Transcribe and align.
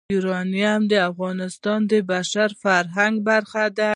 یورانیم 0.15 0.81
د 0.91 0.93
افغانستان 1.09 1.79
د 1.91 1.93
بشري 2.11 2.55
فرهنګ 2.63 3.15
برخه 3.29 3.63
ده. 3.77 3.89